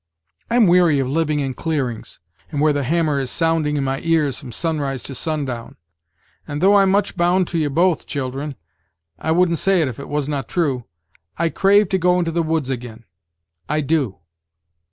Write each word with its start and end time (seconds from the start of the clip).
I'm 0.49 0.65
weary 0.65 0.97
of 0.97 1.07
living 1.07 1.39
in 1.41 1.53
clearings, 1.53 2.19
and 2.49 2.59
where 2.59 2.73
the 2.73 2.81
hammer 2.81 3.19
is 3.19 3.29
sounding 3.29 3.77
in 3.77 3.83
my 3.83 3.99
ears 3.99 4.35
from 4.39 4.51
sunrise 4.51 5.03
to 5.03 5.13
sundown. 5.13 5.75
And 6.47 6.59
though 6.59 6.73
I'm 6.77 6.89
much 6.89 7.15
bound 7.15 7.47
to 7.49 7.59
ye 7.59 7.67
both, 7.67 8.07
children 8.07 8.55
I 9.19 9.29
wouldn't 9.29 9.59
say 9.59 9.79
it 9.79 9.87
if 9.87 9.99
It 9.99 10.09
was 10.09 10.27
not 10.27 10.47
true 10.47 10.85
I 11.37 11.49
crave 11.49 11.87
to 11.89 11.99
go 11.99 12.17
into 12.17 12.31
the 12.31 12.41
woods 12.41 12.71
agin 12.71 13.05
I 13.69 13.81
do." 13.81 14.17